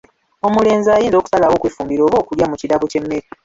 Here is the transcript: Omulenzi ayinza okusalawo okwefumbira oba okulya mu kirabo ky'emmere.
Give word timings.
Omulenzi 0.47 0.89
ayinza 0.91 1.17
okusalawo 1.19 1.53
okwefumbira 1.55 2.01
oba 2.03 2.17
okulya 2.21 2.45
mu 2.51 2.55
kirabo 2.61 2.85
ky'emmere. 2.91 3.27